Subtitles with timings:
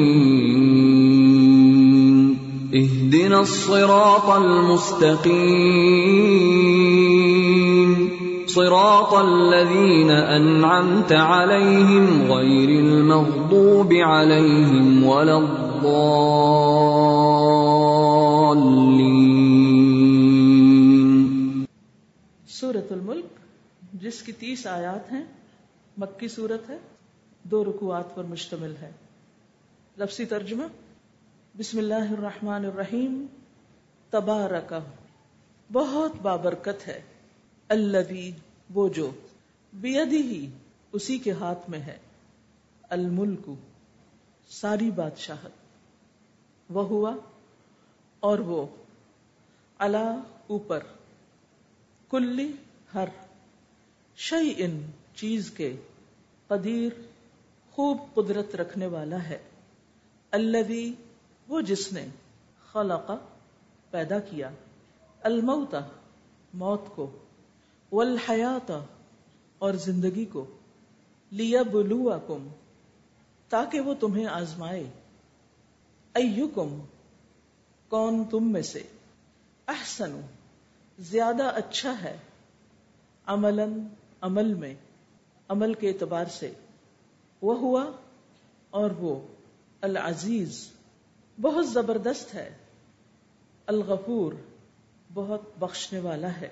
[2.72, 5.56] اهدنا الصراط المستقیم
[8.46, 16.06] صراط الذين أنعمت عليهم غير المغضوب عليهم ولا الضالين.
[22.48, 23.24] سورت الملک،
[24.02, 25.24] جس کی تیس آیات ہیں
[25.96, 26.78] مکی صورت ہے،
[27.42, 28.90] دو رکوعات پر مشتمل ہے۔
[29.98, 30.64] لفظی ترجمہ،
[31.58, 33.26] بسم اللہ الرحمن الرحیم،
[34.10, 34.90] تبارکہ۔
[35.72, 37.02] بہت بابرکت ہے۔
[37.68, 38.32] الذی،
[38.74, 39.10] وہ جو
[39.72, 40.50] بیدی ہی
[40.92, 41.98] اسی کے ہاتھ میں ہے۔
[42.82, 43.50] الملک،
[44.48, 45.50] ساری بادشاہت۔
[46.70, 47.16] وہ ہوا
[48.20, 48.66] اور وہ
[49.78, 50.80] اللہ اوپر،
[52.10, 52.52] کلی،
[52.94, 53.08] ہر
[54.16, 54.64] شعی
[55.16, 55.76] چیز کے
[56.48, 56.92] قدیر
[57.70, 59.38] خوب قدرت رکھنے والا ہے۔
[60.30, 60.94] الذی،
[61.48, 62.06] وہ جس نے
[62.72, 63.10] خلق
[63.90, 64.50] پیدا کیا۔
[65.22, 65.74] الموت،
[66.54, 67.10] موت کو۔
[67.92, 68.70] والحیات
[69.58, 70.46] اور زندگی کو۔
[71.30, 72.48] لیا بلوا کم
[73.48, 74.84] تاکہ وہ تمہیں آزمائے۔
[76.14, 76.78] ایکم،
[77.88, 78.82] کون تم میں سے۔
[79.66, 80.20] احسن
[80.98, 82.16] زیادہ اچھا ہے۔
[83.26, 83.60] عمل
[84.20, 84.74] عمل میں۔
[85.48, 86.52] عمل کے اعتبار سے۔
[87.42, 87.84] وہ ہوا
[88.70, 89.20] اور وہ
[89.80, 90.70] العزیز،
[91.40, 92.54] بہت زبردست ہے۔
[93.66, 94.32] الغفور،
[95.14, 96.48] بہت بخشنے والا ہے۔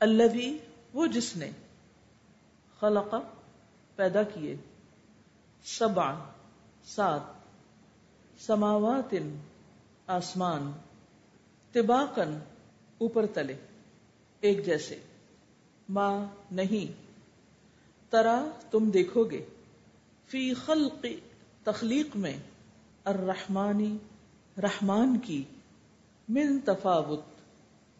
[0.00, 0.58] الذی،
[0.92, 1.50] وہ جس نے
[2.80, 3.14] خلق،
[3.96, 4.56] پیدا کیے۔
[5.64, 6.14] سبع،
[6.84, 7.20] سات۔
[8.38, 9.14] سماوات،
[10.06, 10.72] آسمان۔
[11.72, 12.38] طباقن
[12.98, 13.56] اوپر تلے۔
[14.40, 15.00] ایک جیسے۔
[15.88, 17.05] ماں نہیں۔
[18.10, 19.44] ترا تم دیکھو گے۔
[20.26, 21.06] فی خلق
[21.64, 22.36] تخلیق میں
[23.04, 23.98] الرحمانی
[24.62, 25.44] رحمان کی
[26.28, 27.20] من تفاوت،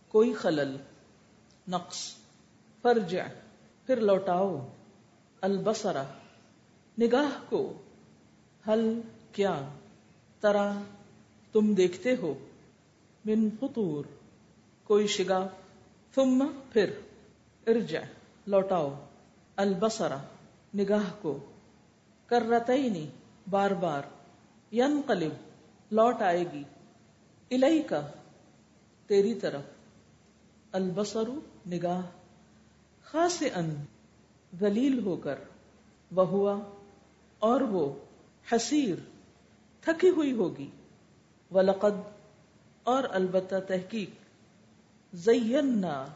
[0.08, 0.76] کوئی خلل،
[1.68, 2.14] نقص،
[2.82, 3.24] فرجع،
[3.86, 4.68] پھر لوٹاؤ،
[5.40, 6.04] البصرہ،
[7.00, 7.72] نگاہ کو
[8.68, 9.00] حل
[9.32, 9.68] کیا
[10.40, 10.82] ترا
[11.52, 12.34] تم دیکھتے ہو،
[13.24, 14.04] من فطور
[14.84, 15.48] کوئی شگا
[16.14, 16.90] ثم پھر
[17.66, 18.00] ارجع،
[18.46, 19.05] لوٹاؤ۔
[19.56, 20.18] البصرہ،
[20.76, 21.38] نگاہ کو۔
[22.26, 23.06] کرتینی،
[23.50, 24.02] بار بار۔
[24.72, 25.32] ینقلب،
[25.90, 26.62] لوٹ آئے گی۔
[27.50, 28.06] الہی کا
[29.06, 29.62] تیری طرف۔
[30.72, 31.30] البصر،
[31.66, 32.00] نگاہ۔
[33.04, 33.74] خاص ان
[34.60, 35.34] ذلیل ہو کر۔
[36.10, 36.60] وہ ہوا
[37.38, 37.94] اور وہ
[38.52, 38.94] حسیر،
[39.80, 40.70] تھکی ہوئی ہوگی۔
[41.50, 42.08] ولقد،
[42.82, 44.10] اور البتہ تحقیق۔
[45.14, 46.06] زینا،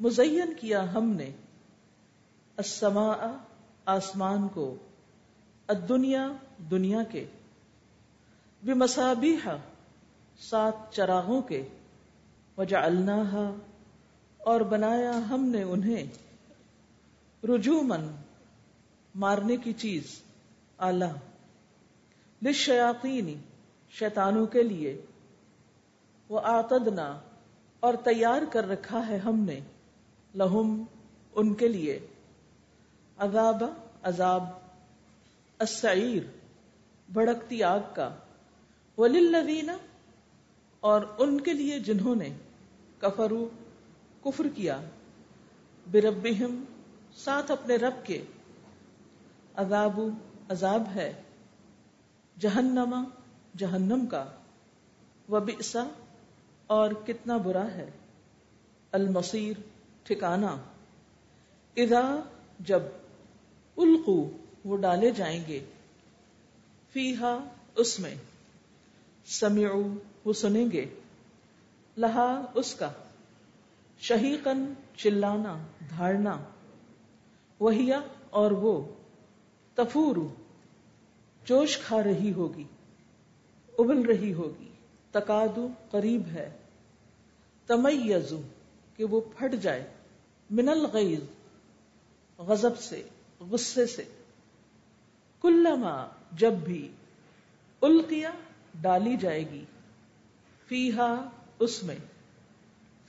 [0.00, 1.30] مزین کیا ہم نے۔
[2.56, 3.26] السماء،
[3.84, 4.76] آسمان کو،
[5.66, 6.32] الدنیا،
[6.70, 7.26] دنیا کے۔
[8.62, 9.48] بمصابیح،
[10.38, 11.68] سات چراغوں کے۔
[12.58, 13.54] وجعلناها
[14.38, 16.04] اور بنایا ہم نے انہیں۔
[17.46, 18.06] رجومن
[19.14, 20.22] مارنے کی چیز
[20.78, 21.04] آلہ
[22.42, 23.38] للشیاطین،
[23.90, 25.00] شیطانوں کے لیے۔
[26.28, 27.20] وہ آتدنا
[27.80, 29.60] اور تیار کر رکھا ہے ہم نے،
[30.34, 30.84] لہم،
[31.34, 32.06] ان کے لیے۔
[33.18, 33.62] عذاب
[34.02, 34.44] عذاب،
[35.58, 36.22] السعیر،
[37.12, 38.14] بھڑکتی آگ کا۔
[38.98, 39.70] وللذین،
[40.80, 42.28] اور ان کے لیے جنہوں نے
[42.98, 43.48] کفرو
[44.24, 44.80] کفر کیا۔
[45.90, 46.64] بربہم،
[47.16, 48.24] ساتھ اپنے رب کے۔
[49.54, 50.00] عذاب
[50.48, 51.22] عذاب ہے۔
[52.38, 53.04] جہنم
[53.56, 54.24] جہنم کا۔
[55.28, 55.88] وبئسا
[56.66, 57.90] اور کتنا برا ہے۔
[58.92, 59.56] المصیر
[60.02, 60.56] ٹھکانا
[61.76, 62.20] اذا،
[62.60, 62.82] جب
[63.76, 64.30] القو،
[64.64, 65.64] وہ ڈالے جائیں گے۔
[66.92, 68.14] فیہا، اس میں۔
[69.26, 69.82] سمعو،
[70.24, 70.84] وہ سنیں گے۔
[71.96, 72.92] لہا، اس کا۔
[73.98, 75.58] شہیقن چلانا،
[75.90, 76.38] دھاڑنا۔
[77.60, 78.00] وہیا،
[78.30, 78.82] اور وہ۔
[79.74, 80.16] تفور
[81.44, 82.64] جوش کھا رہی ہوگی۔
[83.78, 84.68] ابل رہی ہوگی۔
[85.10, 86.50] تقادو قریب ہے۔
[87.66, 88.40] تمیزو،
[88.96, 89.88] کہ وہ پھٹ جائے۔
[90.50, 91.20] من الغیظ
[92.38, 93.02] غضب سے۔
[93.40, 94.04] غصے سے۔
[95.42, 96.92] کلما، جب بھی
[97.82, 98.30] القیا
[98.74, 99.64] ڈالی جائے گی،
[100.66, 101.96] فیہا، اس میں۔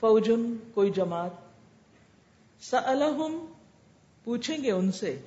[0.00, 1.30] فوجن، کوئی جماعت۔
[2.60, 3.52] سألہم،
[4.24, 5.20] پوچھیں گے ان سے۔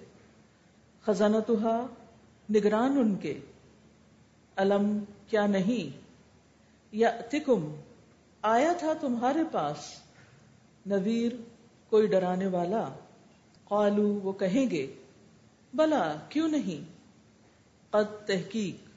[1.06, 1.86] خزانتہا،
[2.54, 3.40] نگران ان کے۔
[4.56, 6.00] علم کیا نہیں؟
[6.92, 7.76] یا تکم
[8.42, 9.78] آیا تھا تمہارے پاس۔
[10.86, 11.32] نویر
[11.90, 12.90] کوئی ڈرانے والا۔
[13.72, 14.94] قالو وہ کہیں گے،
[15.74, 16.90] بلا، کیوں نہیں؟
[17.90, 18.90] قد تحقیق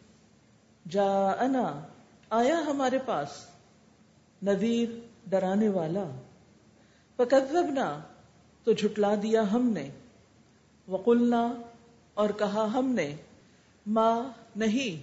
[0.88, 1.80] جا انا
[2.30, 3.28] آیا ہمارے پاس
[4.42, 4.88] نویر
[5.26, 6.04] ڈرانے والا،
[7.16, 8.00] فکذبنا،
[8.64, 9.88] تو جھٹلا دیا ہم نے،
[10.88, 11.42] وقلنا،
[12.14, 13.16] اور کہا ہم نے
[13.86, 14.22] ماں
[14.56, 15.00] نہیں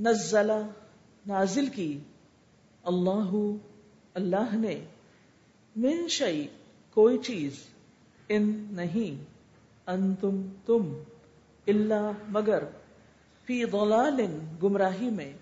[0.00, 0.60] نزلہ
[1.26, 1.98] نازل کی،
[2.82, 3.32] اللہ
[4.14, 4.76] اللہ نے،
[5.76, 6.46] من شعی
[6.90, 7.52] کوئی چیز۔
[8.28, 9.24] ان نہیں
[9.86, 10.92] ان تم تم
[11.66, 12.64] اللہ مگر،
[13.44, 14.20] فی ضلال
[14.62, 15.32] گمراہی میں،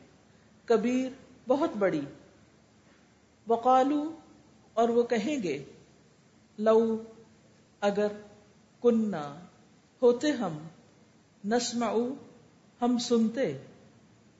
[0.64, 1.10] کبیر
[1.48, 2.00] بہت بڑی۔
[3.48, 4.14] وقالو،
[4.74, 5.64] اور وہ کہیں گے،
[6.58, 7.02] لو،
[7.80, 8.06] اگر
[8.82, 9.34] کننا،
[10.02, 10.58] ہوتے ہم
[11.44, 11.94] نسمع
[12.82, 13.58] ہم سنتے،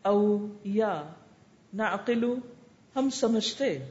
[0.02, 1.02] او، یا،
[1.74, 2.34] نعقلو،
[2.96, 3.90] ہم سمجھتے،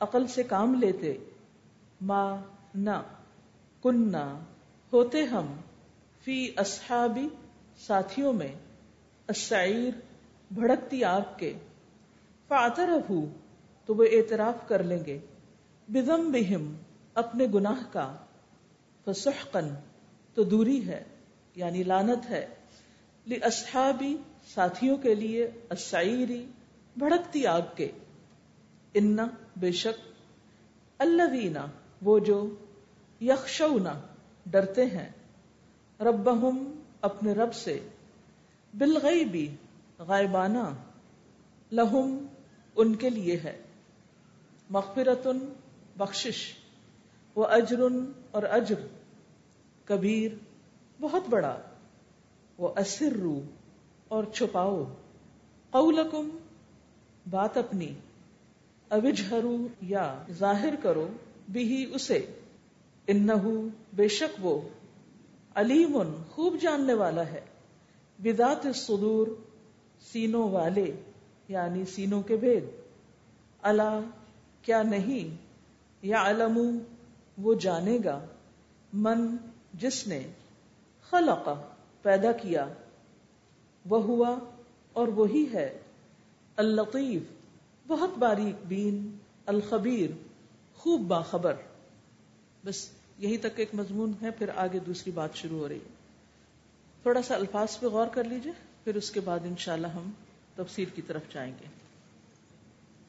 [0.00, 1.16] عقل سے کام لیتے،
[2.00, 2.36] ما
[2.74, 3.02] نہ
[3.82, 4.38] کننا،
[4.92, 5.56] ہوتے ہم
[6.24, 7.28] فی اصحابی
[7.78, 8.54] ساتھیوں میں،
[9.26, 10.00] السعیر
[10.54, 11.52] بھڑکتی آگ کے۔
[12.48, 13.12] فاطرف
[13.86, 15.18] تو وہ اعتراف کر لیں گے۔
[15.88, 16.74] بدم بہم
[17.14, 18.16] اپنے گناہ کا۔
[19.04, 19.74] فسحقن
[20.34, 21.04] تو دوری ہے
[21.54, 22.46] یعنی لانت ہے۔
[23.26, 24.16] اصحابی
[24.54, 26.46] ساتھیوں کے لیے اسعری
[26.96, 27.90] بھڑکتی آگ کے۔
[28.94, 29.26] انا،
[29.56, 30.08] بے شک
[30.98, 31.66] اللہ
[32.02, 32.54] وہ جو
[33.20, 34.00] یکشونا
[34.46, 35.08] ڈرتے ہیں۔
[36.00, 37.88] ربہم اپنے رب سے
[38.78, 39.54] بالغیبی
[39.98, 40.74] غائبانہ،
[41.72, 42.26] لہم
[42.76, 43.62] ان کے لیے ہے۔
[44.70, 45.38] مغفرتن،
[45.96, 46.54] بخشش
[47.34, 48.86] وہ اجرن اور اجر،
[49.84, 50.32] کبیر،
[51.00, 51.58] بہت بڑا۔
[52.58, 53.40] وہ اسرو
[54.08, 54.84] اور چھپاؤ۔
[55.70, 56.38] قولکم،
[57.30, 57.94] بات اپنی۔
[58.88, 61.08] اوجہرو یا ظاہر کرو
[61.48, 62.39] بھی اسے۔
[63.12, 64.60] انہو بے شک وہ
[65.54, 65.98] علیم
[66.30, 67.40] خوب جاننے والا ہے۔
[68.18, 69.26] بدات الصدور،
[70.00, 70.92] سینوں والے
[71.48, 72.64] یعنی سینوں کے بھید۔
[73.62, 74.00] اللہ
[74.62, 75.36] کیا نہیں؟
[76.02, 76.78] یا علم
[77.38, 78.24] وہ جانے گا۔
[78.92, 79.36] من،
[79.74, 80.22] جس نے
[81.10, 81.48] خلق،
[82.02, 82.68] پیدا کیا۔
[83.88, 84.38] وہ ہوا
[84.92, 85.78] اور وہی ہے۔
[86.56, 87.22] اللطیف،
[87.86, 89.16] بہت باریک بین۔
[89.46, 90.10] الخبیر،
[90.76, 91.54] خوب باخبر۔
[92.64, 95.88] بس یہی تک ایک مضمون ہے، پھر آگے دوسری بات شروع ہو رہی ہے۔
[97.02, 98.52] تھوڑا سا الفاظ پہ غور کر لیجیے،
[98.84, 100.10] پھر اس کے بعد انشاءاللہ ہم
[100.54, 101.66] تفسیر کی طرف جائیں گے۔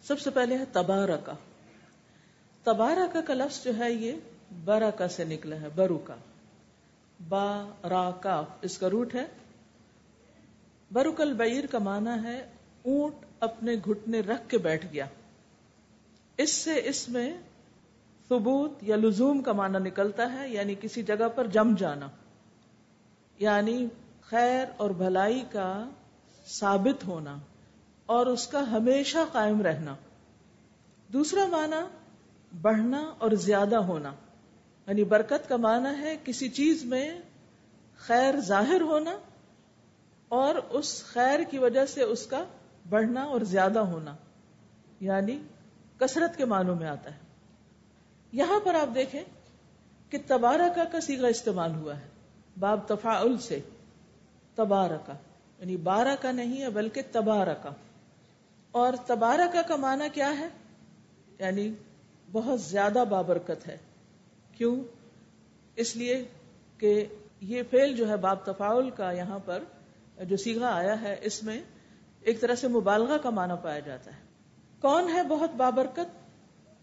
[0.03, 1.33] سب سے پہلے ہے تبارکا۔
[2.63, 4.11] تبارکا کا لفظ جو ہے، یہ
[4.65, 6.15] برکا سے نکلا ہے برو کا
[7.29, 9.25] با، را کا اس کا روٹ ہے۔
[10.91, 12.39] برک البعیر کا معنی ہے
[12.81, 15.05] اونٹ اپنے گھٹنے رکھ کے بیٹھ گیا۔
[16.37, 17.37] اس سے اس میں
[18.31, 22.07] ثبوت یا لزوم کا معنی نکلتا ہے یعنی کسی جگہ پر جم جانا۔
[23.39, 23.87] یعنی
[24.21, 25.89] خیر اور بھلائی کا
[26.47, 27.37] ثابت ہونا
[28.05, 29.95] اور اس کا ہمیشہ قائم رہنا۔
[31.07, 31.85] دوسرا معنی،
[32.61, 34.13] بڑھنا اور زیادہ ہونا۔
[34.87, 37.19] یعنی برکت کا معنی ہے کسی چیز میں
[37.97, 39.17] خیر ظاہر ہونا
[40.29, 42.43] اور اس خیر کی وجہ سے اس کا
[42.89, 44.15] بڑھنا اور زیادہ ہونا۔
[44.99, 45.39] یعنی
[45.99, 47.30] کثرت کے معنوں میں آتا ہے۔
[48.31, 49.23] یہاں پر آپ دیکھیں
[50.09, 52.07] کہ تبارکا کا سیگا استعمال ہوا ہے۔
[52.59, 53.59] باب تفاعل سے
[54.55, 55.13] تبارکا
[55.59, 57.69] یعنی بارہ کا نہیں ہے بلکہ تبارہ کا
[58.71, 60.47] اور تبارہ کا معنی کیا ہے؟
[61.39, 61.73] یعنی
[62.31, 63.77] بہت زیادہ بابرکت ہے۔
[64.57, 64.75] کیوں؟
[65.75, 66.25] اس لیے
[66.77, 67.05] کہ
[67.41, 69.63] یہ فیل جو ہے باب تفاول کا یہاں پر
[70.23, 71.61] جو سیگا آیا ہے، اس میں
[72.21, 74.21] ایک طرح سے مبالغہ کا معنی پایا جاتا ہے۔
[74.81, 76.20] کون ہے بہت بابرکت؟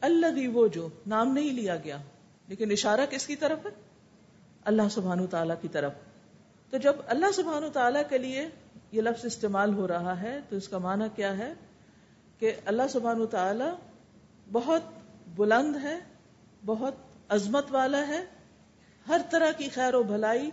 [0.00, 1.98] اللہ وہ جو نام نہیں لیا گیا،
[2.48, 3.70] لیکن اشارہ کس کی طرف ہے؟
[4.64, 5.92] اللہ سبحان تعالی کی طرف۔
[6.70, 8.48] تو جب اللہ سبحان تعالیٰ کے لیے
[8.92, 11.54] یہ لفظ استعمال ہو رہا ہے، تو اس کا معنی کیا ہے؟
[12.38, 13.64] کہ اللہ سبحان تعالی
[14.52, 14.82] بہت
[15.28, 15.98] بلند ہے،
[16.66, 16.94] بہت
[17.28, 18.24] عظمت والا ہے،
[19.08, 20.50] ہر طرح کی خیر و بھلائی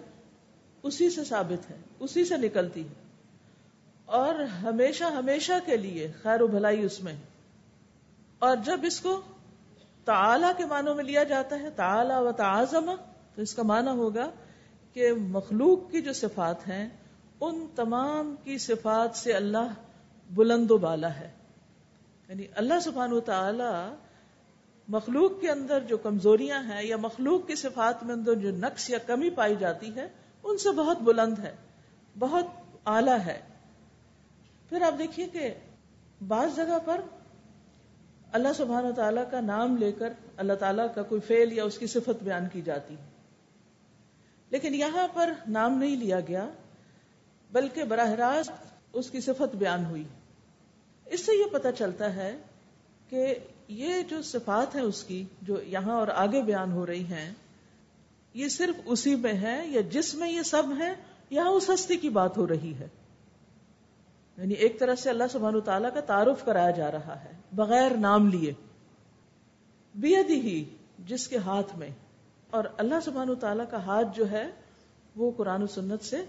[0.84, 2.94] اسی سے ثابت ہے، اسی سے نکلتی ہے۔
[4.06, 7.16] اور ہمیشہ ہمیشہ کے لیے خیر و بھلائی اس میں
[8.40, 9.22] اور جب اس کو
[10.06, 12.92] تعالی کے معنوں میں لیا جاتا ہے، تعالی و تعظم
[13.36, 14.30] تو اس کا معنی ہوگا
[14.94, 16.90] کہ مخلوق کی جو صفات ہیں،
[17.42, 19.74] ان تمام کی صفات سے اللہ
[20.30, 21.32] بلند و بالا ہے۔
[22.30, 23.96] یعنی اللہ سبحان و تعالی
[24.88, 28.98] مخلوق کے اندر جو کمزوریاں ہیں یا مخلوق کی صفات میں اندر جو نقص یا
[28.98, 30.08] کمی پائی جاتی ہے،
[30.44, 31.56] ان سے بہت بلند ہے،
[32.20, 32.46] بہت
[32.86, 33.42] اعلی ہے۔
[34.70, 35.54] پھر آپ دیکھیے کہ
[36.28, 37.02] بعض جگہ پر
[38.36, 41.88] اللہ سبحانہ تعالیٰ کا نام لے کر اللہ تعالیٰ کا کوئی فیل یا اس کی
[41.88, 43.04] صفت بیان کی جاتی ہے۔
[44.50, 46.50] لیکن یہاں پر نام نہیں لیا گیا،
[47.52, 48.52] بلکہ براہ راست
[48.94, 50.04] اس کی صفت بیان ہوئی۔
[51.06, 52.38] اس سے یہ پتہ چلتا ہے
[53.10, 53.36] کہ
[53.68, 57.34] یہ جو صفات ہیں اس کی، جو یہاں اور آگے بیان ہو رہی ہیں،
[58.34, 60.94] یہ صرف اسی میں ہے یا جس میں یہ سب ہے
[61.30, 62.88] یہاں اس ہستی کی بات ہو رہی ہے۔
[64.38, 68.28] یعنی ایک طرح سے اللہ سبحانہ تعالیٰ کا تعارف کرایا جا رہا ہے، بغیر نام
[68.28, 68.54] لیے۔
[69.96, 70.66] بیدی ہی
[71.00, 71.90] جس کے ہاتھ میں۔
[72.50, 74.48] اور اللہ سبحانہ تعالیٰ کا ہاتھ جو ہے،
[75.16, 76.26] وہ قرآن و سنت سے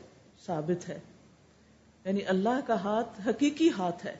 [0.46, 1.00] ثابت ہے۔
[2.04, 4.16] یعنی اللہ کا ہاتھ حقیقی ہاتھ ہے۔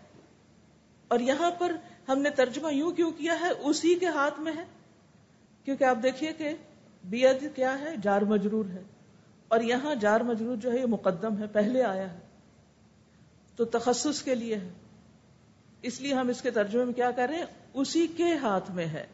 [1.08, 1.76] اور یہاں پر
[2.08, 4.64] ہم نے ترجمہ یوں کیوں کیا ہے، اسی کے ہاتھ میں ہے۔
[5.64, 6.50] کیونکہ آپ دیکھیے کہ
[7.04, 8.82] بیعت کیا ہے، جار مجرور ہے۔
[9.48, 12.25] اور یہاں جار مجرور جو ہے، یہ مقدم ہے، پہلے آیا ہے۔
[13.56, 14.68] تو تخصص کے لیے ہے۔
[15.82, 17.44] اس لیے ہم اس کے ترجمے میں کیا کر رہے ہیں؟
[17.74, 19.06] اسی کے ہاتھ میں ہے۔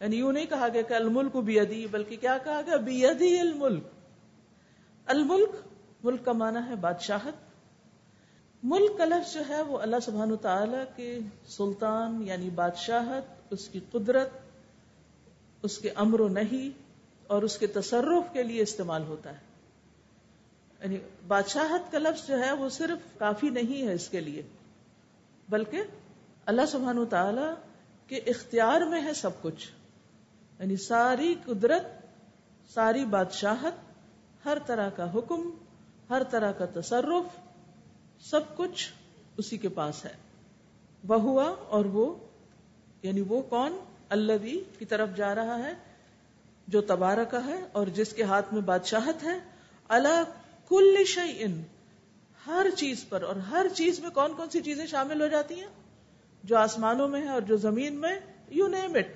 [0.00, 3.84] یعنی یوں نہیں کہا گیا کہ الملک بیدی، بلکہ کیا کہا گیا؟ بیدی الملک۔
[5.06, 5.56] الملک،
[6.04, 7.32] ملک کا معنی ہے بادشاہت۔
[8.62, 13.80] ملک کا لفظ جو ہے وہ اللہ سبحانہ تعالی کے سلطان یعنی بادشاہت، اس کی
[13.92, 14.28] قدرت،
[15.62, 16.82] اس کے امر و نہیں
[17.26, 19.47] اور اس کے تصرف کے لیے استعمال ہوتا ہے۔
[20.82, 24.42] یعنی بادشاہت کا لفظ جو ہے وہ صرف کافی نہیں ہے اس کے لیے،
[25.48, 25.82] بلکہ
[26.46, 27.54] اللہ سبحانہ تعالی
[28.06, 29.68] کے اختیار میں ہے سب کچھ۔
[30.58, 31.82] یعنی ساری قدرت،
[32.74, 33.72] ساری بادشاہت،
[34.44, 35.50] ہر طرح کا حکم،
[36.10, 37.40] ہر طرح کا تصرف،
[38.30, 38.88] سب کچھ
[39.36, 40.12] اسی کے پاس ہے۔
[41.08, 42.14] وہ ہوا اور وہ
[43.02, 45.72] یعنی وہ کون؟ اللہ کی طرف جا رہا ہے،
[46.68, 49.38] جو تبارہ کا ہے اور جس کے ہاتھ میں بادشاہت ہے۔
[49.88, 50.24] اللہ
[50.70, 51.60] کل شعی ان
[52.40, 55.68] ہر چیز پر، اور ہر چیز میں کون کون سی چیزیں شامل ہو جاتی ہیں؟
[56.44, 58.14] جو آسمانوں میں ہے اور جو زمین میں
[58.50, 59.08] یو نیم اٹ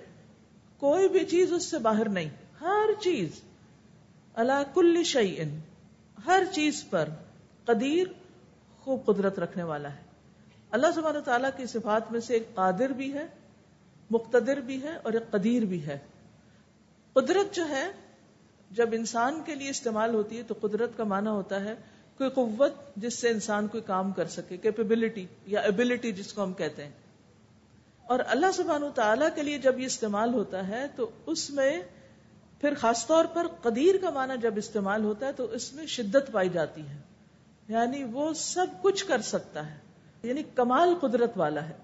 [0.83, 2.29] کوئی بھی چیز اس سے باہر نہیں،
[2.61, 3.41] ہر چیز.
[4.35, 5.59] اللہ کل شعی ان
[6.19, 7.09] ہر چیز پر
[7.67, 8.07] قدیر،
[8.83, 10.01] خوب قدرت رکھنے والا ہے.
[10.73, 13.27] اللہ سبحانہ تعالیٰ کی صفات میں سے ایک قادر بھی ہے،
[14.11, 15.99] مقتدر بھی ہے، اور ایک قدیر بھی ہے.
[17.17, 17.85] قدرت جو ہے
[18.73, 21.75] جب انسان کے لیے استعمال ہوتی ہے تو قدرت کا معنی ہوتا ہے
[22.19, 26.53] کوئی قوت جس سے انسان کوئی کام کر سکے کیپیبلٹی یا ایبلٹی جس کو ہم
[26.53, 26.91] کہتے ہیں۔
[28.09, 31.83] اور اللہ سبحانہ تعالیٰ کے لیے جب یہ استعمال ہوتا ہے تو اس میں
[32.61, 36.33] پھر خاص طور پر قدیر کا معنی جب استعمال ہوتا ہے تو اس میں شدت
[36.33, 36.97] پائی جاتی ہے۔
[37.69, 39.79] یعنی وہ سب کچھ کر سکتا ہے۔
[40.23, 41.75] یعنی کمال قدرت والا ہے۔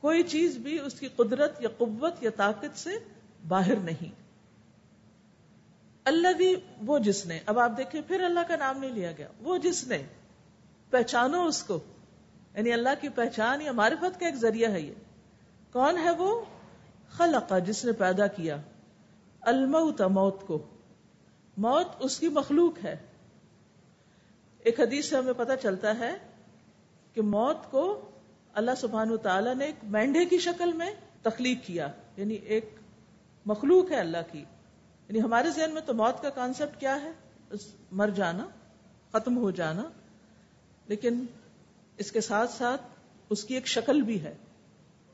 [0.00, 2.90] کوئی چیز بھی اس کی قدرت یا قوت یا طاقت سے
[3.48, 4.21] باہر نہیں۔
[6.04, 6.56] اللہ بھی
[6.86, 9.86] وہ جس نے، اب آپ دیکھیں، پھر اللہ کا نام نہیں لیا گیا۔ وہ جس
[9.86, 10.02] نے،
[10.90, 11.80] پہچانو اس کو۔
[12.54, 14.94] یعنی اللہ کی پہچان یا معرفت کا ایک ذریعہ ہے یہ۔
[15.72, 16.44] کون ہے وہ؟
[17.10, 18.56] خلقا جس نے پیدا کیا۔
[19.40, 20.62] الموت، موت کو۔
[21.56, 22.96] موت اس کی مخلوق ہے۔
[24.58, 26.14] ایک حدیث سے ہمیں پتہ چلتا ہے
[27.14, 28.10] کہ موت کو
[28.54, 30.90] اللہ سبحان تعالیٰ نے ایک مینڈے کی شکل میں
[31.22, 32.74] تخلیق کیا۔ یعنی ایک
[33.46, 34.44] مخلوق ہے اللہ کی۔
[35.08, 37.12] یعنی ہمارے ذہن میں تو موت کا کانسیپٹ کیا ہے؟
[37.90, 38.46] مر جانا،
[39.12, 39.82] ختم ہو جانا،
[40.86, 41.24] لیکن
[41.96, 42.82] اس کے ساتھ ساتھ
[43.30, 44.34] اس کی ایک شکل بھی ہے۔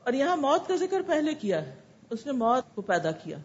[0.03, 1.75] اور یہاں موت کا ذکر پہلے کیا ہے۔
[2.09, 3.37] اس نے موت کو پیدا کیا۔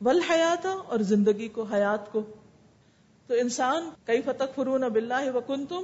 [0.00, 2.22] ول حیات اور زندگی کو، حیات کو۔
[3.26, 5.80] تو انسان کئی فتق فرون اب اللہ و کن تم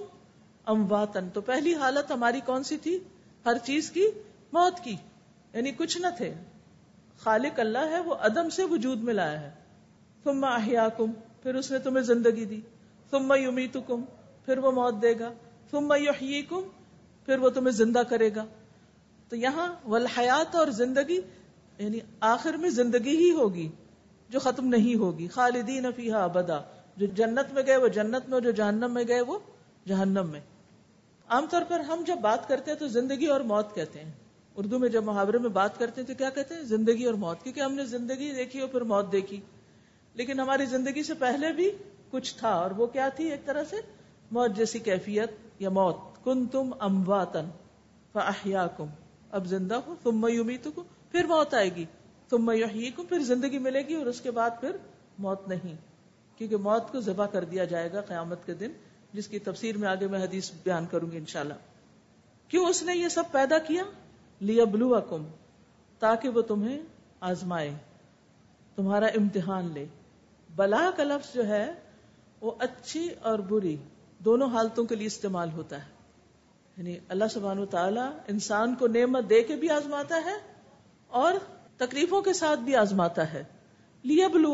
[0.67, 2.99] امواتن تو پہلی حالت ہماری کون سی تھی؟
[3.47, 4.07] ہر چیز کی
[4.53, 4.97] موت کی۔
[5.53, 6.35] یعنی کچھ نہ تھے۔
[7.19, 9.62] خالق اللہ ہے، وہ عدم سے وجود میں لایا ہے۔
[10.25, 11.13] تم احیا کم
[11.43, 12.61] پھر اس نے تمہیں زندگی دی.
[13.13, 14.03] تم امیت کم
[14.47, 15.33] پھر وہ موت دے گا.
[15.71, 15.93] تم
[16.49, 16.69] کم
[17.29, 18.45] پھر وہ تمہیں زندہ کرے گا.
[19.31, 21.21] تو یہاں ولحیات اور زندگی
[21.79, 23.69] یعنی آخر میں زندگی ہی ہوگی،
[24.31, 25.29] جو ختم نہیں ہوگی.
[25.29, 26.61] خالدین فیحا ابدا.
[26.97, 29.39] جو جنت میں گئے وہ جنت میں، جو جہنم میں گئے وہ
[29.87, 30.41] جہنم میں.
[31.29, 34.11] عام طور پر ہم جب بات کرتے ہیں تو زندگی اور موت کہتے ہیں.
[34.57, 37.43] اردو میں جب محاورے میں بات کرتے ہیں تو کیا کہتے ہیں؟ زندگی اور موت
[37.43, 39.41] کیونکہ ہم نے زندگی دیکھی اور پھر موت دیکھی.
[40.15, 41.71] لیکن ہماری زندگی سے پہلے بھی
[42.11, 43.77] کچھ تھا اور وہ کیا تھی ایک طرح سے؟
[44.31, 47.49] موت جیسی کیفیت یا موت۔ کن تم امواتن
[48.13, 48.87] فاحیا کم
[49.31, 51.85] اب زندہ ہو تم میں کو پھر موت آئے گی۔
[52.29, 54.77] تم میں پھر زندگی ملے گی اور اس کے بعد پھر
[55.19, 55.77] موت نہیں۔
[56.39, 58.71] کیونکہ موت کو ذبح کر دیا جائے گا قیامت کے دن،
[59.13, 61.55] جس کی تفسیر میں آگے میں حدیث بیان کروں گی انشاءاللہ۔
[62.49, 63.83] کیوں اس نے یہ سب پیدا کیا؟
[64.41, 65.01] لیا بلو
[65.99, 66.83] تاکہ وہ تمہیں
[67.21, 67.75] آزمائے،
[68.77, 69.87] تمہارا امتحان لے۔
[70.57, 71.73] بلا کا لفظ جو ہے،
[72.41, 73.77] وہ اچھی اور بری
[74.19, 75.93] دونوں حالتوں کے لیے استعمال ہوتا ہے۔
[76.77, 80.35] یعنی اللہ سبحان و تعالیٰ انسان کو نعمت دے کے بھی آزماتا ہے
[81.07, 81.33] اور
[81.77, 83.45] تکلیفوں کے ساتھ بھی آزماتا ہے۔
[84.05, 84.53] لیا بلو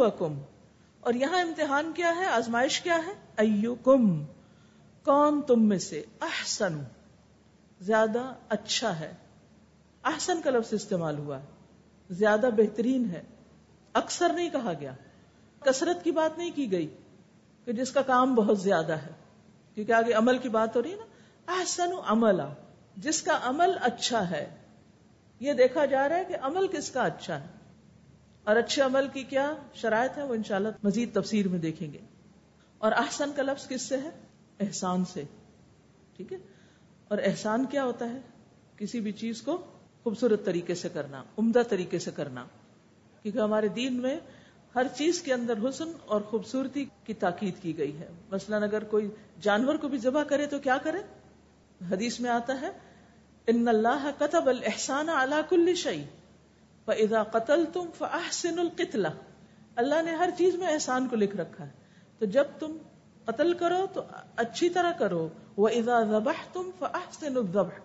[1.00, 4.24] اور یہاں امتحان کیا ہے؟ آزمائش کیا ہے؟ ایو کم
[5.04, 6.78] کون تم میں سے؟ احسن۔
[7.80, 9.12] زیادہ اچھا ہے۔
[10.04, 11.44] احسن کا لفظ استعمال ہوا۔ ہے
[12.10, 13.22] زیادہ بہترین ہے۔
[13.92, 14.92] اکثر نہیں کہا گیا۔
[15.60, 16.96] کثرت کی بات نہیں کی گئی
[17.64, 19.10] کہ جس کا کام بہت زیادہ ہے،
[19.74, 21.06] کیونکہ آگے عمل کی بات ہو رہی ہے نا۔
[21.58, 22.40] احسن عمل
[22.96, 24.56] جس کا عمل اچھا ہے،
[25.40, 27.46] یہ دیکھا جا رہا ہے کہ عمل کس کا اچھا ہے۔
[28.44, 31.98] اور اچھے عمل کی کیا شرائط ہے وہ انشاءاللہ مزید تفسیر میں دیکھیں گے۔
[32.78, 34.10] اور احسن کا لفظ کس سے ہے؟
[34.60, 35.22] احسان سے۔
[36.16, 36.38] ٹھیک ہے؟
[37.08, 38.20] اور احسان کیا ہوتا ہے؟
[38.76, 39.62] کسی بھی چیز کو
[40.02, 42.44] خوبصورت طریقے سے کرنا، عمدہ طریقے سے کرنا۔
[43.22, 44.20] کیونکہ ہمارے دین میں
[44.78, 49.10] ہر چیز کے اندر حسن اور خوبصورتی کی تاکید کی گئی ہے۔ مثلا اگر کوئی
[49.40, 50.98] جانور کو بھی ذبح کرے تو کیا کرے؟
[51.90, 52.70] حدیث میں آتا ہے،
[53.46, 56.04] ان اللہ قطب الحسان اللہ کل شعی
[56.84, 59.08] فضا قتل تم فحسن القتلا
[59.76, 61.70] اللہ نے ہر چیز میں احسان کو لکھ رکھا ہے۔
[62.18, 62.76] تو جب تم
[63.24, 64.02] قتل کرو تو
[64.36, 67.78] اچھی طرح کرو وہ ادا ذبح تم فحسن الذبح۔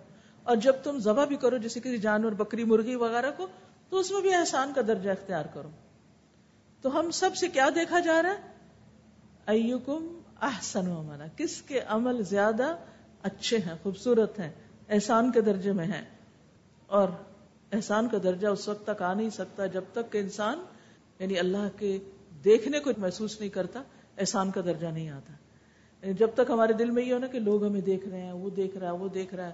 [0.43, 3.47] اور جب تم ذبح بھی کرو، جیسے کسی جانور، بکری، مرغی وغیرہ کو،
[3.89, 5.69] تو اس میں بھی احسان کا درجہ اختیار کرو۔
[6.83, 8.35] تو ہم سب سے کیا دیکھا جا رہا ہے؟
[9.45, 12.75] ایوکم احسن و عملا کس کے عمل زیادہ
[13.21, 14.51] اچھے ہیں، خوبصورت ہیں،
[14.89, 16.05] احسان کے درجے میں ہیں۔
[16.87, 17.09] اور
[17.71, 20.63] احسان کا درجہ اس وقت تک آ نہیں سکتا جب تک کہ انسان
[21.19, 21.99] یعنی اللہ کے
[22.45, 23.83] دیکھنے کو محسوس نہیں کرتا،
[24.17, 25.33] احسان کا درجہ نہیں آتا۔
[26.01, 28.50] یعنی جب تک ہمارے دل میں یہ ہونا کہ لوگ ہمیں دیکھ رہے ہیں، وہ
[28.50, 29.53] دیکھ رہا ہے، وہ دیکھ رہا ہے،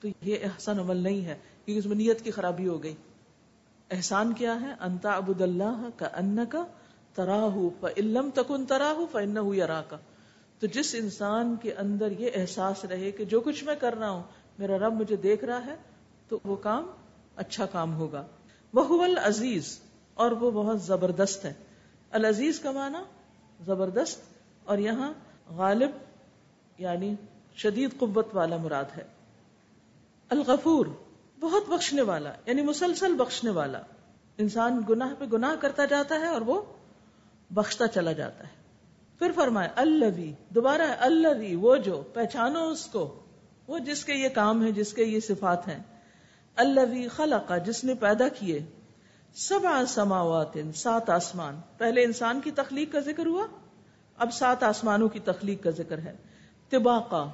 [0.00, 2.94] تو یہ احسان عمل نہیں ہے، کیونکہ اس میں نیت کی خرابی ہو گئی۔
[3.92, 6.64] احسان کیا ہے؟ انتا ابود اللہ کا ان کا
[7.14, 7.56] تراہ
[7.96, 9.96] علم تکن تراہ فن یا کا
[10.62, 14.22] تو جس انسان کے اندر یہ احساس رہے کہ جو کچھ میں کر رہا ہوں،
[14.58, 15.76] میرا رب مجھے دیکھ رہا ہے،
[16.28, 16.86] تو وہ کام
[17.36, 18.22] اچھا کام ہوگا۔
[18.74, 19.78] وہ العزیز
[20.14, 21.52] اور وہ بہت زبردست ہے۔
[22.10, 23.02] العزیز کا معنی
[23.64, 24.20] زبردست،
[24.64, 25.12] اور یہاں
[25.50, 25.90] غالب
[26.78, 27.14] یعنی
[27.56, 29.04] شدید قوت والا مراد ہے۔
[30.30, 30.86] الغفور
[31.42, 33.80] بہت بخشنے والا یعنی مسلسل بخشنے والا۔
[34.38, 36.62] انسان گناہ پہ گناہ کرتا جاتا ہے اور وہ
[37.50, 38.52] بخشتا چلا جاتا ہے۔
[39.18, 43.20] پھر فرمائے اللہ دوبارہ اللہ وہ جو، پہچانو اس کو۔
[43.66, 45.82] وہ جس کے یہ کام ہے جس کے یہ صفات ہیں۔
[46.56, 48.60] اللہ خلق، جس نے پیدا کیے۔
[49.34, 53.46] سب سماوات، سات آسمان۔ پہلے انسان کی تخلیق کا ذکر ہوا،
[54.16, 56.16] اب سات آسمانوں کی تخلیق کا ذکر ہے۔
[56.68, 57.28] تباقا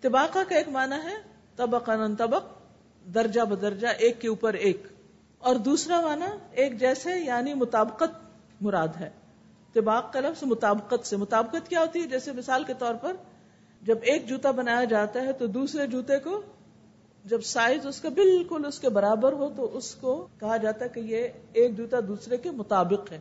[0.00, 1.16] تباقا کا ایک معنی ہے
[1.56, 2.61] طبق طبق
[3.14, 4.86] درجہ بدرجہ ایک کے اوپر ایک
[5.38, 9.10] اور دوسرا معنی ایک جیسے یعنی مطابقت مراد ہے
[10.12, 13.12] کا لفظ مطابقت سے مطابقت کیا ہوتی ہے جیسے مثال کے طور پر
[13.82, 16.42] جب ایک جوتا بنایا جاتا ہے تو دوسرے جوتے کو
[17.24, 20.90] جب سائز اس کا بالکل اس کے برابر ہو تو اس کو کہا جاتا ہے
[20.90, 23.18] کہ یہ ایک جوتا دوسرے کے مطابق ہے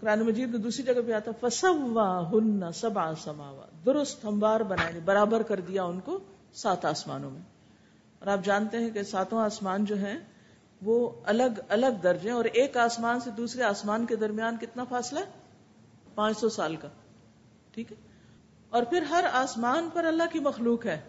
[0.00, 5.42] قرآن مجید میں دوسری جگہ پہ آتا فسوا ہن سبا سماوا درست ہموار بنائے، برابر
[5.42, 6.18] کر دیا ان کو
[6.54, 7.55] سات آسمانوں میں۔
[8.18, 10.18] اور آپ جانتے ہیں کہ ساتوں آسمان جو ہیں
[10.82, 15.24] وہ الگ الگ درجے اور ایک آسمان سے دوسرے آسمان کے درمیان کتنا فاصلہ ہے؟
[16.14, 16.88] پانچ سو سال کا۔
[17.70, 17.96] ٹھیک ہے؟
[18.70, 21.00] اور پھر ہر آسمان پر اللہ کی مخلوق ہے۔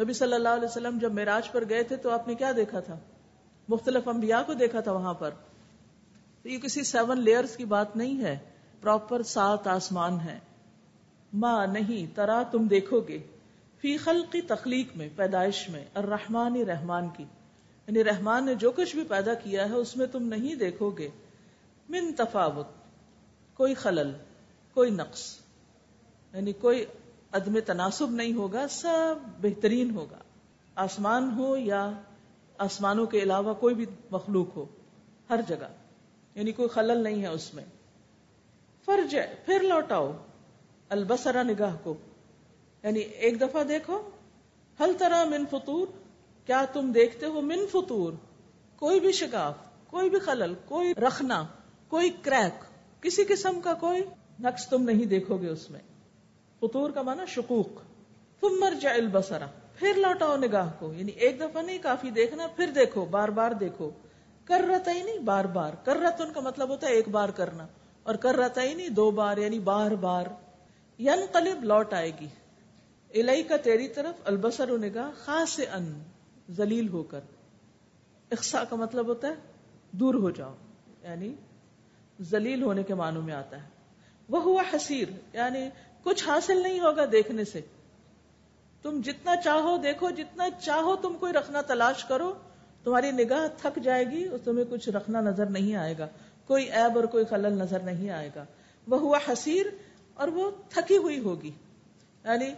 [0.00, 2.80] نبی صلی اللہ علیہ وسلم جب میراج پر گئے تھے تو آپ نے کیا دیکھا
[2.80, 2.98] تھا؟
[3.68, 5.30] مختلف انبیاء کو دیکھا تھا وہاں پر۔
[6.42, 8.38] تو یہ کسی سیون لیئرز کی بات نہیں ہے۔
[8.80, 10.38] پراپر سات آسمان ہے
[11.32, 13.18] ماں نہیں، ترا تم دیکھو گے۔
[13.84, 17.22] فی خلق کی تخلیق میں، پیدائش میں اور رحمان رحمان کی۔
[17.86, 21.08] یعنی رحمان نے جو کچھ بھی پیدا کیا ہے، اس میں تم نہیں دیکھو گے۔
[21.88, 22.66] من تفاوت،
[23.54, 24.12] کوئی خلل،
[24.74, 25.36] کوئی نقص۔
[26.34, 26.84] یعنی کوئی
[27.32, 30.18] عدم تناسب نہیں ہوگا، سب بہترین ہوگا۔
[30.74, 31.92] آسمان ہو یا
[32.58, 34.64] آسمانوں کے علاوہ کوئی بھی مخلوق ہو،
[35.30, 35.72] ہر جگہ۔
[36.34, 37.64] یعنی کوئی خلل نہیں ہے اس میں۔
[38.84, 39.16] فرج
[39.46, 40.12] پھر لوٹاؤ۔
[40.88, 41.94] البسرا نگاہ کو۔
[42.84, 44.10] یعنی ایک دفعہ دیکھو،
[44.80, 45.86] ہل طرح من فطور،
[46.46, 48.12] کیا تم دیکھتے ہو من فطور؟
[48.76, 49.54] کوئی بھی شگاف،
[49.86, 51.44] کوئی بھی خلل، کوئی رکھنا
[51.88, 52.64] کوئی کریک،
[53.02, 54.02] کسی قسم کا کوئی
[54.40, 55.80] نقص تم نہیں دیکھو گے اس میں۔
[56.60, 57.80] فطور کا مانا شکوک
[58.40, 62.66] تم مر جا البسرا پھر لوٹاؤ نگاہ کو۔ یعنی ایک دفعہ نہیں، کافی دیکھنا، پھر
[62.66, 63.90] دیکھو، بار بار دیکھو۔
[64.44, 67.08] کر رہتا ہی نہیں بار بار۔ کر رہا تو ان کا مطلب ہوتا ہے ایک
[67.08, 67.66] بار کرنا،
[68.02, 70.26] اور کر رہتا ہی نہیں دو بار یعنی بار بار۔
[70.98, 72.26] ین قلب لوٹ آئے گی۔
[73.14, 76.02] الہی کا تیری طرف البسر و نگاہ خاص ان
[76.50, 77.20] ذلیل ہو کر۔
[78.30, 79.34] اقسا کا مطلب ہوتا ہے
[79.90, 80.54] دور ہو جاؤ
[81.02, 81.34] یعنی
[82.22, 83.68] ذلیل ہونے کے معنوں میں آتا ہے۔
[84.28, 85.70] وہ ہوا حسیر یعنی
[86.02, 87.60] کچھ حاصل نہیں ہوگا دیکھنے سے۔
[88.82, 92.34] تم جتنا چاہو دیکھو، جتنا چاہو تم کوئی رکھنا تلاش کرو،
[92.84, 96.06] تمہاری نگاہ تھک جائے گی اور تمہیں کچھ رکھنا نظر نہیں آئے گا۔
[96.46, 98.44] کوئی ایب اور کوئی خلل نظر نہیں آئے گا۔
[98.88, 99.66] وہ ہوا حسیر
[100.14, 101.50] اور وہ تھکی ہوئی ہوگی۔
[102.24, 102.54] یعنی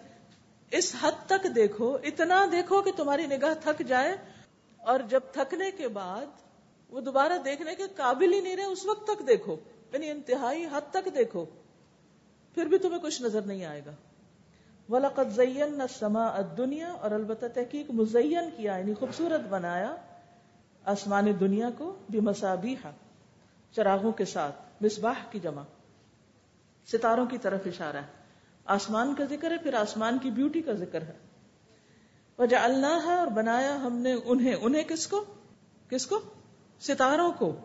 [0.71, 4.17] اس حد تک دیکھو، اتنا دیکھو کہ تمہاری نگاہ تھک جائے
[4.79, 6.27] اور جب تھکنے کے بعد
[6.91, 9.57] وہ دوبارہ دیکھنے کے قابل ہی نہیں رہے، اس وقت تک دیکھو
[9.93, 11.45] یعنی انتہائی حد تک دیکھو،
[12.55, 13.93] پھر بھی تمہیں کچھ نظر نہیں آئے گا۔
[14.89, 16.27] ولاقت زین نہ سما
[16.59, 19.97] دنیا اور البتہ تحقیق مزین کیا یعنی خوبصورت بنایا
[20.85, 22.75] آسمان دنیا کو بھی مسابی
[23.75, 25.63] چراغوں کے ساتھ، مصباح کی جمع،
[26.93, 28.26] ستاروں کی طرف اشارہ۔ ہے
[28.67, 31.13] آسمان کا ذکر ہے، پھر آسمان کی بیوٹی کا ذکر ہے۔
[32.39, 35.25] وجہ اللہ ہے اور بنایا ہم نے انہیں انہیں کس کو؟
[35.89, 36.21] کس کو؟
[36.81, 37.57] ستاروں کو۔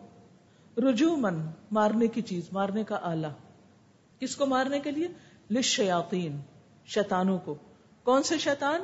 [0.77, 3.27] رجو من مارنے کی چیز، مارنے کا آلہ۔
[4.19, 5.07] کس کو مارنے کے لیے؟
[5.51, 6.39] لشیاطین
[6.85, 7.55] شیطانوں کو۔
[8.03, 8.81] کون سے شیطان؟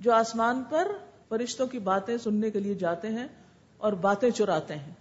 [0.00, 0.88] جو آسمان پر
[1.28, 3.28] فرشتوں کی باتیں سننے کے لیے جاتے ہیں
[3.76, 4.92] اور باتیں چراتے ہیں۔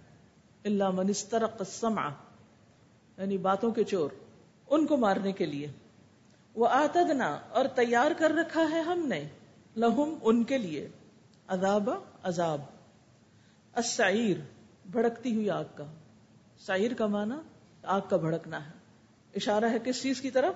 [0.66, 2.00] اللہ منستر قسم
[3.18, 4.10] یعنی باتوں کے چور،
[4.70, 5.68] ان کو مارنے کے لیے۔
[6.60, 9.28] وہ آتدنا اور تیار کر رکھا ہے ہم نے،
[9.76, 10.88] لہم ان کے لیے،
[11.48, 11.90] عذاب
[12.24, 12.62] عذاب۔
[13.74, 14.38] السعیر،
[14.92, 15.84] بھڑکتی ہوئی آگ کا۔
[16.58, 17.36] سعیر کا معنی،
[17.84, 18.72] آگ کا بھڑکنا ہے۔
[19.36, 20.54] اشارہ ہے کس چیز کی طرف؟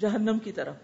[0.00, 0.74] جہنم کی طرف۔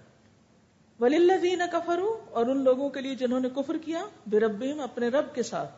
[1.01, 5.09] ولی اللہ کفرو اور ان لوگوں کے لیے جنہوں نے کفر کیا بے ربیم اپنے
[5.09, 5.73] رب کے ساتھ۔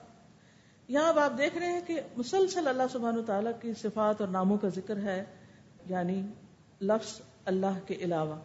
[0.89, 4.59] یہاں اب آپ دیکھ رہے ہیں کہ مسلسل اللہ سبحانہ تعالیٰ کی صفات اور ناموں
[4.59, 5.25] کا ذکر ہے
[5.87, 6.23] یعنی
[6.81, 8.37] لفظ اللہ کے علاوہ۔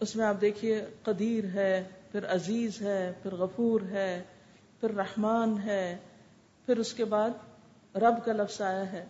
[0.00, 4.22] اس میں آپ دیکھیے، قدیر ہے، پھر عزیز ہے، پھر غفور ہے،
[4.80, 5.96] پھر رحمان ہے،
[6.66, 7.30] پھر اس کے بعد
[7.96, 9.04] رب کا لفظ آیا ہے۔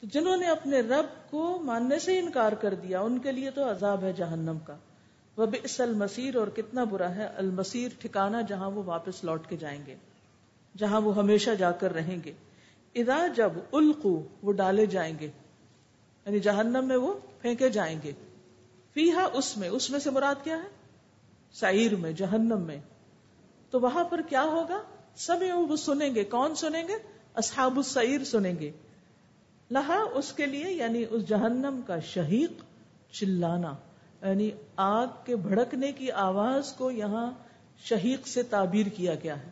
[0.00, 3.70] تو جنہوں نے اپنے رب کو ماننے سے انکار کر دیا، ان کے لیے تو
[3.70, 4.76] عذاب ہے جہنم کا۔
[5.36, 9.86] وہ بس المسیر اور کتنا برا ہے المسیر ٹھکانا جہاں وہ واپس لوٹ کے جائیں
[9.86, 9.94] گے،
[10.76, 12.32] جہاں وہ ہمیشہ جا کر رہیں گے۔
[12.94, 15.26] ادا جب القو، وہ ڈالے جائیں گے
[16.26, 18.12] یعنی جہنم میں وہ پھینکے جائیں گے۔
[18.94, 20.68] فیحا اس میں اس میں سے مراد کیا ہے؟
[21.52, 22.78] سعیر میں، جہنم میں۔
[23.70, 24.82] تو وہاں پر کیا ہوگا؟
[25.14, 26.92] سب وہ سنیں گے۔ کون سنیں گے؟
[27.34, 28.70] اصحاب السعیر سنیں گے۔
[29.70, 32.52] لہا اس کے لیے یعنی اس جہنم کا شہیق،
[33.14, 33.74] چلانا۔
[34.22, 37.30] یعنی آگ کے بھڑکنے کی آواز کو یہاں
[37.78, 39.50] شہیق سے تعبیر کیا گیا ہے۔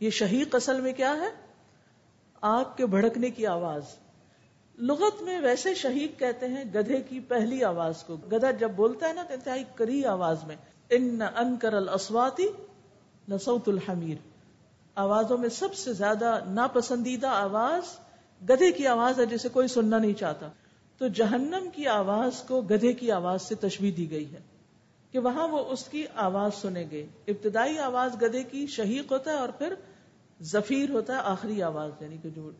[0.00, 1.30] یہ شہیق اصل میں کیا ہے؟
[2.40, 3.82] آگ کے بھڑکنے کی آواز۔
[4.78, 9.12] لغت میں ویسے شہید کہتے ہیں گدھے کی پہلی آواز کو۔ گدھا جب بولتا ہے
[9.12, 10.56] نا تو انتہائی کری آواز میں۔
[10.90, 12.46] ان انکر الاسواتی
[13.28, 14.16] نسوت الحمیر۔
[14.94, 17.98] آوازوں میں سب سے زیادہ ناپسندیدہ آواز
[18.48, 20.48] گدھے کی آواز ہے جسے کوئی سننا نہیں چاہتا۔
[20.98, 24.40] تو جہنم کی آواز کو گدھے کی آواز سے تشویح دی گئی ہے
[25.12, 29.36] کہ وہاں وہ اس کی آواز سنیں گے۔ ابتدائی آواز گدھے کی شہیق ہوتا ہے
[29.36, 29.74] اور پھر
[30.42, 32.50] ظفیر ہوتا ہے آخری آواز یعنی کہ جو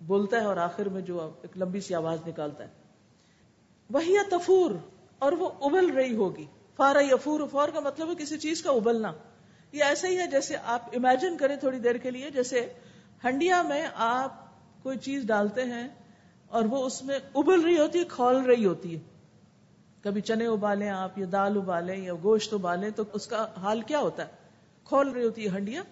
[0.00, 2.68] بولتا ہے اور آخر میں جو ایک لمبی سی آواز نکالتا ہے۔
[3.90, 4.70] وہی تفور،
[5.18, 9.12] اور وہ ابل رہی ہوگی۔ فارا یفور، فور کا مطلب ہے کسی چیز کا ابلنا۔
[9.72, 12.72] یہ ایسا ہی ہے جیسے آپ امیجن کریں تھوڑی دیر کے لیے، جیسے
[13.24, 14.34] ہنڈیا میں آپ
[14.82, 15.88] کوئی چیز ڈالتے ہیں
[16.48, 19.00] اور وہ اس میں ابل رہی ہوتی ہے، کھول رہی ہوتی ہے۔
[20.02, 23.98] کبھی چنے ابالیں آپ یا دال ابالیں یا گوشت ابالیں تو اس کا حال کیا
[23.98, 24.32] ہوتا ہے؟
[24.84, 25.82] کھول رہی ہوتی ہے ہنڈیا۔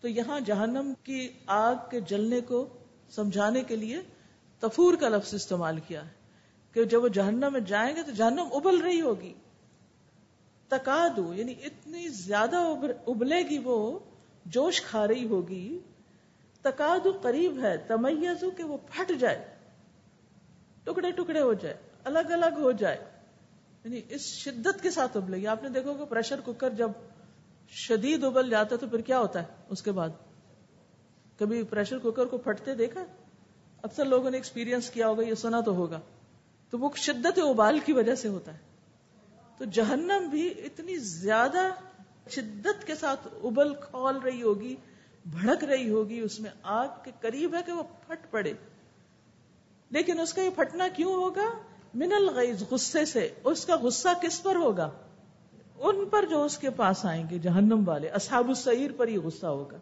[0.00, 2.68] تو یہاں جہنم کی آگ کے جلنے کو
[3.14, 4.02] سمجھانے کے لیے
[4.58, 6.12] تفور کا لفظ استعمال کیا ہے
[6.72, 9.34] کہ جب وہ جہنم میں جائیں گے تو جہنم ابل رہی ہوگی۔
[10.68, 12.56] تکادو یعنی اتنی زیادہ
[13.06, 13.98] ابلے گی وہ،
[14.44, 15.78] جوش کھا رہی ہوگی۔
[16.62, 19.44] تکادو قریب ہے، تمیزو کہ وہ پھٹ جائے۔
[20.84, 21.74] ٹکڑے ٹکڑے ہو جائے،
[22.04, 23.04] الگ الگ ہو جائے۔
[23.84, 26.90] یعنی اس شدت کے ساتھ ابلے گی۔ آپ نے دیکھو کہ پریشر کوکر جب
[27.68, 30.08] شدید ابل جاتا ہے تو پھر کیا ہوتا ہے؟ اس کے بعد
[31.38, 33.04] کبھی پریشر کوکر کو پھٹتے دیکھا
[33.82, 36.00] اکثر لوگوں نے ایکسپیرینس کیا ہوگا، یہ سنا تو ہوگا۔
[36.70, 38.58] تو وہ شدت ابال کی وجہ سے ہوتا ہے۔
[39.58, 41.68] تو جہنم بھی اتنی زیادہ
[42.30, 44.76] شدت کے ساتھ ابل، کھول رہی ہوگی،
[45.26, 48.52] بھڑک رہی ہوگی، اس میں آگ کے قریب ہے کہ وہ پھٹ پڑے۔
[49.90, 51.50] لیکن اس کا یہ پھٹنا کیوں ہوگا؟
[51.94, 54.90] من الغیظ، غصے سے۔ اس کا غصہ کس پر ہوگا؟
[55.78, 59.46] ان پر جو اس کے پاس آئیں گے، جہنم والے، اصحاب السعیر پر یہ غصہ
[59.46, 59.76] ہوگا۔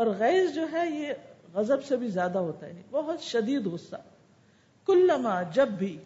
[0.00, 1.12] اور غیظ جو ہے یہ
[1.54, 3.96] غضب سے بھی زیادہ ہوتا ہے۔ بہت شدید غصہ۔
[4.86, 5.98] کلما جب بھی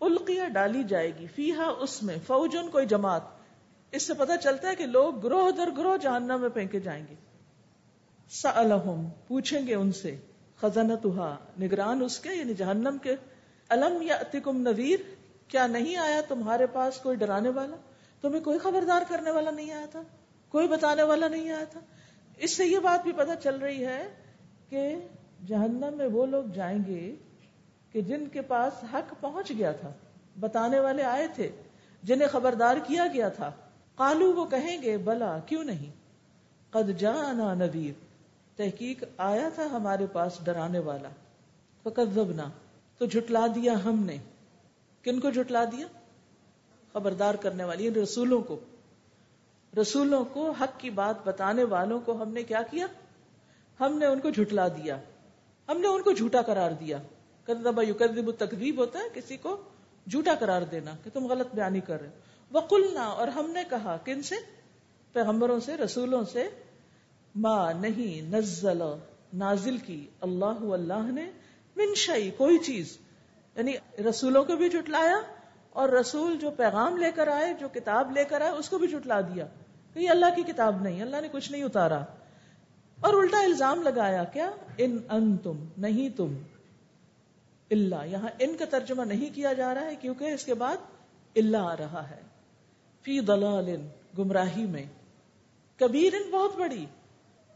[0.00, 3.20] القیا ڈالی جائے گی، فیہا اس میں، فوجن کوئی جماعت۔
[3.92, 7.14] اس سے پتہ چلتا ہے کہ لوگ گروہ در گروہ جہنم میں پھینکے جائیں گے۔
[8.30, 10.16] سألہم، پوچھیں گے ان سے،
[10.60, 13.14] خزنتہا، نگران اس کے یعنی جہنم کے۔
[13.70, 15.00] علم یاتکم نذیر؟
[15.48, 17.76] کیا نہیں آیا تمہارے پاس کوئی ڈرانے والا؟
[18.20, 20.02] تمہیں کوئی خبردار کرنے والا نہیں آیا تھا؟
[20.48, 21.80] کوئی بتانے والا نہیں آیا تھا؟
[22.38, 24.08] اس سے یہ بات بھی پتہ چل رہی ہے
[24.68, 24.94] کہ
[25.46, 27.14] جہنم میں وہ لوگ جائیں گے
[27.92, 29.92] کہ جن کے پاس حق پہنچ گیا تھا،
[30.40, 31.50] بتانے والے آئے تھے،
[32.02, 33.50] جنہیں خبردار کیا گیا تھا۔
[33.94, 35.90] قالو وہ کہیں گے، بلا، کیوں نہیں؟
[36.70, 37.92] قد جانا نذیر،
[38.56, 41.08] تحقیق آیا تھا ہمارے پاس ڈرانے والا۔
[41.82, 42.44] فکذبنا،
[42.98, 44.16] تو جھٹلا دیا ہم نے۔
[45.02, 45.86] کن کو جھٹلا دیا؟
[46.92, 48.60] خبردار کرنے والی یعنی رسولوں کو۔
[49.76, 52.86] رسولوں کو حق کی بات بتانے والوں کو ہم نے کیا کیا؟
[53.80, 55.00] ہم نے ان کو جھٹلا دیا۔
[55.68, 56.98] ہم نے ان کو جھوٹا قرار دیا۔
[57.44, 59.62] کدبا یو تقریب ہوتا ہے کسی کو
[60.10, 62.10] جھوٹا قرار دینا کہ تم غلط بیانی کر رہے
[62.52, 64.34] وقلنا، اور ہم نے کہا، کن سے؟
[65.12, 66.48] پیغمبروں سے، رسولوں سے۔
[67.34, 68.82] ماں نہیں نزل،
[69.34, 71.30] نازل کی۔ اللہ اللہ نے،
[71.76, 72.98] من شعی کوئی چیز۔
[73.56, 73.72] یعنی
[74.08, 75.16] رسولوں کو بھی جھٹلایا
[75.78, 78.88] اور رسول جو پیغام لے کر آئے، جو کتاب لے کر آئے، اس کو بھی
[78.88, 79.46] جھٹلا دیا
[79.94, 81.98] کہ یہ اللہ کی کتاب نہیں، اللہ نے کچھ نہیں اتارا۔
[83.00, 86.34] اور الٹا الزام لگایا، کیا؟ ان ان تم نہیں تم۔
[87.70, 90.76] اللہ، یہاں ان کا ترجمہ نہیں کیا جا رہا ہے کیونکہ اس کے بعد
[91.36, 92.20] اللہ آ رہا ہے۔
[93.02, 93.76] فی دلال
[94.18, 94.84] گمراہی میں۔
[95.78, 96.86] کبیر بہت بڑی،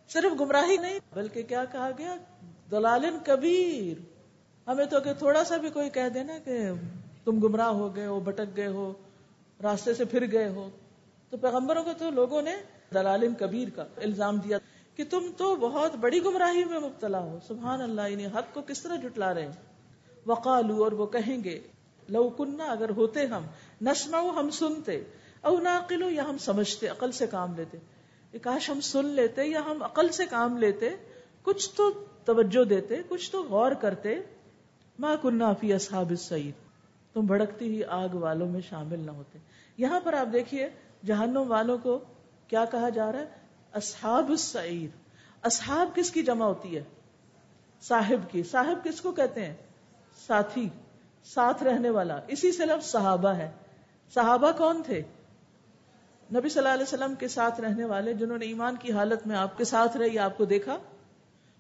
[0.08, 2.14] صرف گمراہی نہیں، بلکہ کیا کہا گیا؟
[2.70, 4.00] دلال کبیر۔
[4.66, 6.70] ہمیں تو کہ تھوڑا سا بھی کوئی کہہ دینا کہ
[7.24, 8.92] تم گمراہ ہو گئے ہو بٹک گئے ہو،
[9.62, 10.68] راستے سے پھر گئے ہو۔
[11.30, 12.54] تو پیغمبروں کو تو لوگوں نے
[12.94, 14.58] دلال کبیر کا الزام دیا
[14.96, 18.82] کہ تم تو بہت بڑی گمراہی میں مبتلا ہو۔ سبحان اللہ، انہیں حق کو کس
[18.82, 19.52] طرح جٹلا رہے ہیں؟
[20.26, 21.61] وقالو، اور وہ کہیں گے،
[22.08, 23.42] لو کننا اگر ہوتے ہم
[23.82, 25.02] نسما ہم سنتے،
[25.40, 27.78] او ناقلو، یا ہم سمجھتے، عقل سے کام لیتے۔
[28.42, 30.90] کاش ہم سن لیتے یا ہم عقل سے کام لیتے،
[31.42, 31.90] کچھ تو
[32.24, 34.20] توجہ دیتے، کچھ تو غور کرتے۔
[34.98, 36.71] ماں کنہ فی اصحاب السعید
[37.14, 39.38] تم بھڑکتی ہوئی آگ والوں میں شامل نہ ہوتے۔
[39.77, 40.70] یہاں پر آپ دیکھیے،
[41.07, 41.98] جہنم والوں کو
[42.46, 43.27] کیا کہا جا رہا ہے؟
[43.72, 44.96] اصحاب السعیر۔
[45.42, 46.83] اصحاب کس کی جمع ہوتی ہے؟
[47.83, 49.57] صاحب کی۔ صاحب کس کو کہتے ہیں؟
[50.27, 50.68] ساتھی،
[51.25, 53.51] ساتھ رہنے والا۔ اسی سے لفظ صحابہ ہے۔
[54.14, 55.03] صحابہ کون تھے؟
[56.35, 59.37] نبی صلی اللہ علیہ وسلم کے ساتھ رہنے والے جنہوں نے ایمان کی حالت میں
[59.37, 60.79] آپ کے ساتھ رہے آپ کو دیکھا؟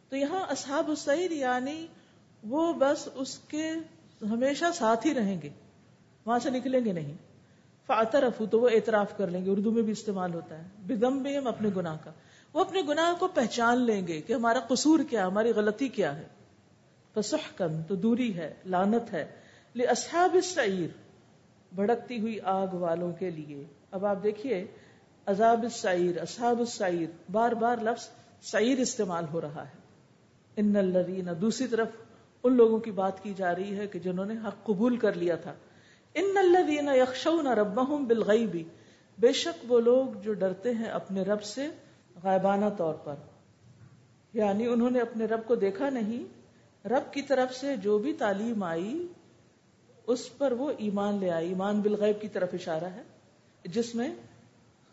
[0.08, 1.86] تو یہاں اصحاب السعیر یعنی
[2.42, 3.72] وہ بس اس کے
[4.26, 5.48] ہمیشہ ساتھ ہی رہیں گے۔
[6.26, 7.14] وہاں سے نکلیں گے نہیں۔
[7.86, 11.38] فاترف تو وہ اعتراف کر لیں گے۔ اردو میں بھی استعمال ہوتا ہے۔ بدم بھی
[11.38, 12.10] ہم اپنے گناہ کا۔
[12.52, 16.24] وہ اپنے گناہ کو پہچان لیں گے کہ ہمارا قصور کیا ہماری غلطی کیا ہے۔
[17.14, 19.28] فسحقن تو دوری ہے لانت ہے۔
[19.74, 20.88] لے اصحاب السعیر
[21.74, 24.66] بھڑکتی ہوئی آگ والوں کے لیے۔ اب آپ دیکھیے،
[25.26, 28.08] عذاب السعیر اصحاب السعیر بار بار لفظ
[28.40, 29.82] سعیر استعمال ہو رہا ہے۔
[30.56, 31.88] ان الذین دوسری طرف
[32.42, 35.36] ان لوگوں کی بات کی جا رہی ہے کہ جنہوں نے حق قبول کر لیا
[35.36, 35.54] تھا۔
[36.14, 38.56] ان الذین یخشون ربهم بالغیب۔
[39.18, 41.68] بے شک وہ لوگ جو ڈرتے ہیں اپنے رب سے
[42.22, 43.14] غائبانہ طور پر۔
[44.32, 46.24] یعنی انہوں نے اپنے رب کو دیکھا نہیں،
[46.88, 49.06] رب کی طرف سے جو بھی تعلیم آئی،
[50.06, 53.02] اس پر وہ ایمان لے آئی۔ ایمان بالغیب کی طرف اشارہ ہے،
[53.64, 54.14] جس میں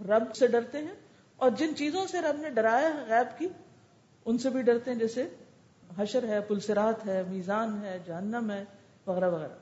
[0.02, 0.96] رب سے ڈرتے ہیں۔
[1.38, 3.48] اور جن چیزوں سے رب نے ڈرایا ہے غیب کی،
[4.26, 5.28] ان سے بھی ڈرتے ہیں، جیسے
[5.98, 8.66] حشر ہے، پلسرات ہے، میزان ہے، جہنم ہے،
[9.08, 9.58] وغیرہ وغیرہ۔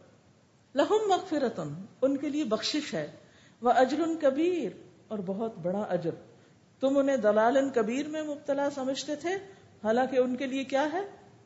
[0.75, 3.11] لہم مغفرتن، ان کے لیے بخشش ہے۔
[3.61, 4.71] وہ اجر کبیر،
[5.07, 6.11] اور بہت بڑا اجر۔
[6.79, 9.29] تم انہیں دلال کبیر میں مبتلا سمجھتے تھے،
[9.83, 11.01] حالانکہ ان کے لیے کیا ہے؟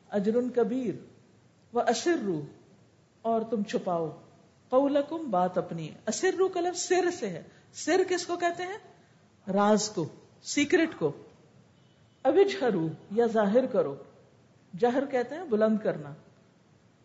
[0.10, 0.94] اجر کبیر۔
[1.74, 2.42] وہ اصر روح
[3.22, 4.10] اور تم چھپاؤ۔
[4.70, 8.78] قولکم بات اپنی اصر روح کا لفظ سر سے ہے۔ سر کس کو کہتے ہیں؟
[9.52, 10.06] راز کو،
[10.44, 11.12] سیکرٹ کو۔
[12.24, 13.96] ابجھرو یا ظاہر کرو۔
[14.80, 16.14] جہر کہتے ہیں، بلند کرنا۔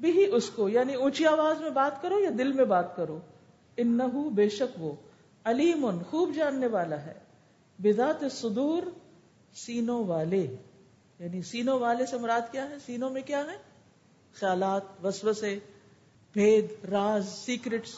[0.01, 3.21] بھی اس کو یعنی اونچی آواز میں بات کرو یا دل میں بات کرو۔
[3.77, 3.99] ان
[4.35, 4.93] بے شک وہ،
[5.45, 7.15] علیم، خوب جاننے والا ہے۔
[7.79, 8.83] بذات صدور،
[9.55, 10.57] سینوں والے۔
[11.19, 13.57] یعنی سینوں والے سے مراد کیا ہے؟ سینوں میں کیا ہے؟
[14.35, 15.59] خیالات، وسوسے،
[16.33, 17.91] بھید، راز سیکرٹس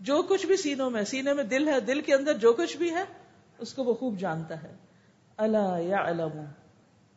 [0.00, 2.90] جو کچھ بھی سینوں میں، سینے میں دل ہے، دل کے اندر جو کچھ بھی
[2.90, 3.04] ہے،
[3.58, 4.72] اس کو وہ خوب جانتا ہے۔
[5.36, 6.44] اللہ یا علم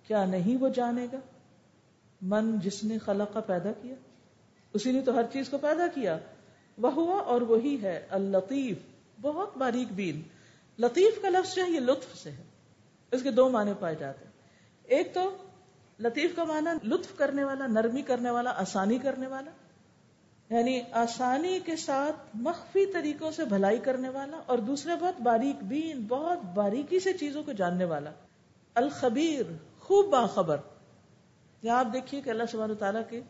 [0.08, 1.18] کیا نہیں وہ جانے گا؟
[2.22, 3.96] من جس نے خلق کا پیدا کیا،
[4.74, 6.18] اسی نے تو ہر چیز کو پیدا کیا۔
[6.78, 8.78] وہ ہوا اور وہی ہے، اللطیف،
[9.22, 10.22] بہت باریک بین۔
[10.80, 12.44] لطیف کا لفظ جو ہے، یہ لطف سے ہے۔
[13.12, 14.32] اس کے دو معنی پائے جاتے ہیں۔
[14.84, 15.38] ایک تو
[16.00, 19.52] لطیف کا معنی لطف کرنے والا، نرمی کرنے والا، آسانی کرنے والا۔
[20.50, 26.06] یعنی آسانی کے ساتھ مخفی طریقوں سے بھلائی کرنے والا اور دوسرے بہت باریک بین،
[26.08, 28.12] بہت باریکی سے چیزوں کو جاننے والا۔
[28.74, 30.58] الخبیر، خوب باخبر۔
[31.64, 33.22] یہاں آپ دیکھیے کہ اللہ سبحانہ تعالیٰ کے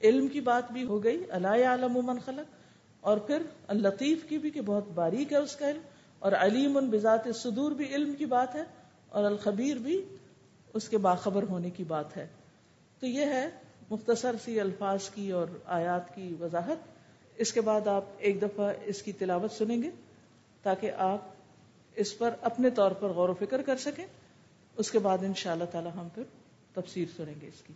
[0.00, 2.54] علم کی بات بھی ہو گئی اللہ عالم من خلق،
[3.02, 5.80] اور پھر اللطیف کی بھی کہ بہت باریک ہے اس کا علم،
[6.18, 8.62] اور علیم ان بذات صدور بھی علم کی بات ہے،
[9.08, 10.00] اور الخبیر بھی
[10.74, 12.26] اس کے باخبر ہونے کی بات ہے۔
[13.02, 13.48] تو یہ ہے
[13.90, 16.90] مختصر سی الفاظ کی اور آیات کی وضاحت۔
[17.36, 19.90] اس کے بعد آپ ایک دفعہ اس کی تلاوت سنیں گے
[20.64, 21.20] تاکہ آپ
[21.96, 24.04] اس پر اپنے طور پر غور و فکر کر سکیں۔
[24.76, 26.22] اس کے بعد ان شاء اللہ تعالی ہم پھر
[26.74, 27.72] تفسیر سنیں گے اس کی۔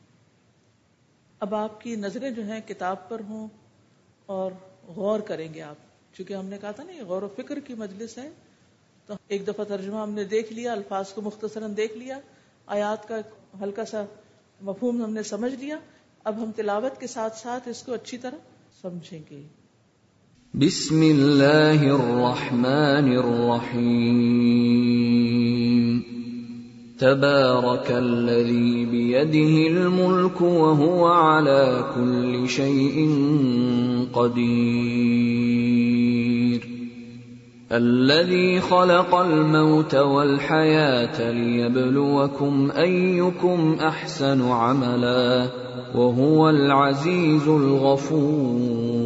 [1.40, 3.48] اب آپ کی نظریں جو ہیں کتاب پر ہوں
[4.26, 4.52] اور
[4.86, 5.76] غور کریں گے آپ۔
[6.14, 8.30] چونکہ ہم نے کہا تھا نا، یہ غور و فکر کی مجلس ہے۔
[9.06, 12.18] تو ایک دفعہ ترجمہ ہم نے دیکھ لیا، الفاظ کو مختصراً دیکھ لیا۔
[12.66, 13.16] آیات کا
[13.62, 14.04] ہلکا سا
[14.60, 15.78] مفہوم ہم نے سمجھ لیا۔
[16.24, 18.36] اب ہم تلاوت کے ساتھ ساتھ اس کو اچھی طرح
[18.82, 19.42] سمجھیں گے۔
[20.54, 25.05] بسم اللہ الرحمن الرحیم۔
[26.98, 33.10] تبارك الذي بيده الملك وهو على كل شيء
[34.12, 35.26] قدير.
[37.72, 45.46] الذي خلق الموت والحياه ليبلوكم ايكم احسن عملا،
[45.94, 49.05] وهو العزيز الغفور.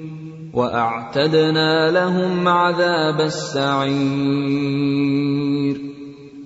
[0.53, 4.71] واعتدنا لهم عذاب السعير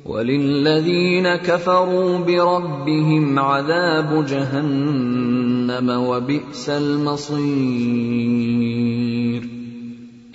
[0.05, 7.95] وللذين كفروا بربهم عذاب جهنم وبئس المصير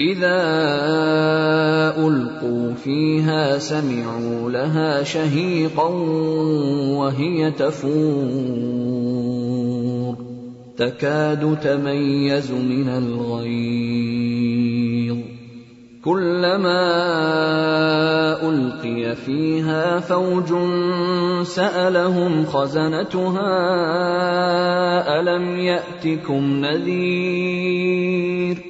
[0.00, 0.40] اذا
[2.06, 5.88] القوا فيها سمعوا لها شهيقا
[6.98, 9.11] وهي تفور
[10.80, 13.90] تكاد تميز من الغيظ.
[16.04, 16.82] كلما
[18.48, 20.54] القي فيها فوج
[21.42, 23.50] سالهم خزنتها
[25.20, 28.69] الم ياتكم نذير؟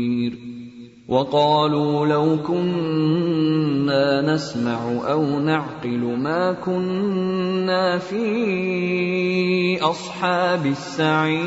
[1.11, 4.79] وقالوا لو كنا نسمع
[5.11, 11.41] او نعقل ما كنا في اصحاب السعير.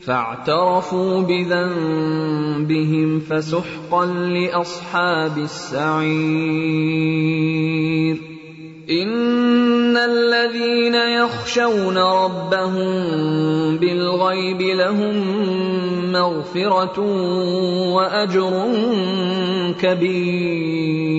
[0.00, 6.58] فاعترفوا بذنبهم فسحقا لاصحاب السعير.
[8.90, 12.88] ان الذين يخشون ربهم
[13.76, 15.24] بالغيب لهم
[16.18, 16.98] مغفره
[17.94, 18.52] واجر
[19.80, 21.18] كبير.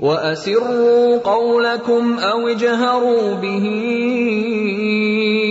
[0.00, 3.66] واسروا قولكم او اجهروا به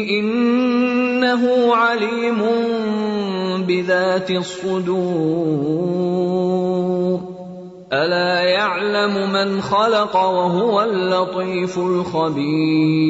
[0.09, 2.41] انه عليم
[3.67, 5.73] بذات الصدور.
[7.93, 13.03] الا يعلم من خلق وهو اللطيف الخبير.